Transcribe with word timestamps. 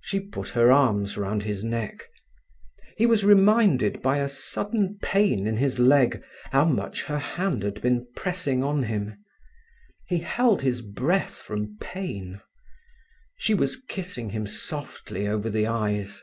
She 0.00 0.20
put 0.20 0.50
her 0.50 0.70
arms 0.70 1.16
round 1.18 1.42
his 1.42 1.64
neck. 1.64 2.04
He 2.96 3.06
was 3.06 3.24
reminded 3.24 4.00
by 4.00 4.18
a 4.18 4.28
sudden 4.28 5.00
pain 5.02 5.48
in 5.48 5.56
his 5.56 5.80
leg 5.80 6.22
how 6.52 6.64
much 6.64 7.06
her 7.06 7.18
hand 7.18 7.64
had 7.64 7.82
been 7.82 8.06
pressing 8.14 8.62
on 8.62 8.84
him. 8.84 9.18
He 10.06 10.18
held 10.18 10.62
his 10.62 10.80
breath 10.80 11.38
from 11.42 11.76
pain. 11.80 12.40
She 13.36 13.52
was 13.52 13.82
kissing 13.88 14.30
him 14.30 14.46
softly 14.46 15.26
over 15.26 15.50
the 15.50 15.66
eyes. 15.66 16.22